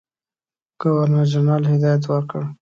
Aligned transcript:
ګورنرجنرال 0.81 1.63
هدایت 1.71 2.03
ورکړ. 2.09 2.41